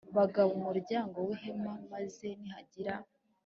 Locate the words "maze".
1.91-2.27